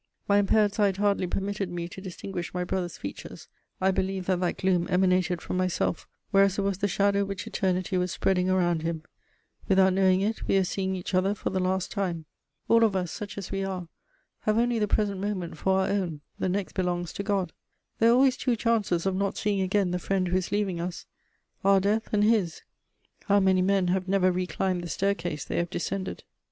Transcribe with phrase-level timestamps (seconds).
[0.27, 3.47] My impaired sight hardly permitted me to distinguish my brother's features;
[3.79, 7.97] I believed that that gloom emanated from myself, whereas it was the shadow which Eternity
[7.99, 9.03] was spreading around him:
[9.67, 12.25] without knowing it, we were seeing each other for the last time.
[12.67, 13.89] All of us, such as we are,
[14.39, 17.53] have only the present moment for our own: the next belongs to God;
[17.99, 21.05] there are always two chances of not seeing again the friend who is leaving us:
[21.63, 22.63] our death and his.
[23.25, 26.23] How many men have never reclimbed the staircase they have descended!